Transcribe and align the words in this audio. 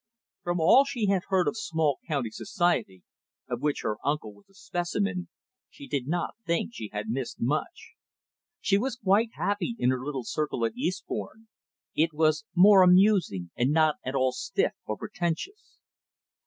From 0.41 0.59
all 0.59 0.83
she 0.83 1.05
had 1.09 1.21
heard 1.27 1.47
of 1.47 1.55
small 1.55 1.99
county 2.07 2.31
society, 2.31 3.03
of 3.47 3.61
which 3.61 3.81
her 3.83 3.97
uncle 4.03 4.33
was 4.33 4.49
a 4.49 4.55
specimen, 4.55 5.29
she 5.69 5.85
did 5.87 6.07
not 6.07 6.33
think 6.43 6.71
she 6.73 6.89
had 6.91 7.07
missed 7.11 7.39
much. 7.39 7.91
She 8.59 8.79
was 8.79 8.95
quite 8.95 9.29
happy 9.33 9.75
in 9.77 9.91
her 9.91 10.03
little 10.03 10.23
circle 10.23 10.65
at 10.65 10.73
Eastbourne; 10.75 11.49
it 11.93 12.13
was 12.13 12.45
more 12.55 12.81
amusing, 12.81 13.51
and 13.55 13.69
not 13.69 13.97
at 14.03 14.15
all 14.15 14.31
stiff 14.31 14.73
or 14.87 14.97
pretentious. 14.97 15.77